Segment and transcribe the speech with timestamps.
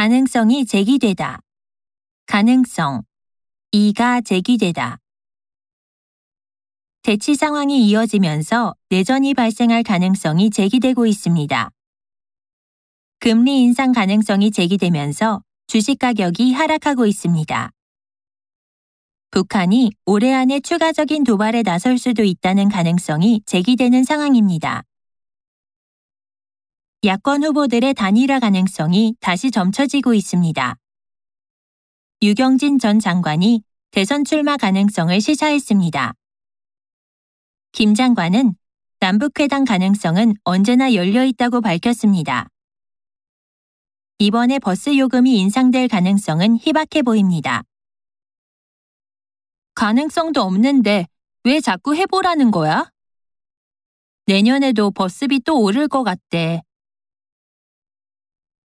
[0.00, 1.40] 가능성이 제기되다.
[2.24, 3.02] 가능성.
[3.70, 4.96] 이가 제기되다.
[7.02, 11.70] 대치 상황이 이어지면서 내전이 발생할 가능성이 제기되고 있습니다.
[13.18, 17.70] 금리 인상 가능성이 제기되면서 주식 가격이 하락하고 있습니다.
[19.30, 24.82] 북한이 올해 안에 추가적인 도발에 나설 수도 있다는 가능성이 제기되는 상황입니다.
[27.02, 30.76] 야권 후보들의 단일화 가능성이 다시 점쳐지고 있습니다.
[32.20, 36.12] 유경진 전 장관이 대선 출마 가능성을 시사했습니다.
[37.72, 38.54] 김 장관은
[38.98, 42.48] 남북회담 가능성은 언제나 열려 있다고 밝혔습니다.
[44.18, 47.62] 이번에 버스 요금이 인상될 가능성은 희박해 보입니다.
[49.72, 51.06] 가능성도 없는데
[51.44, 52.90] 왜 자꾸 해보라는 거야?
[54.26, 56.60] 내년에도 버스비 또 오를 것 같대.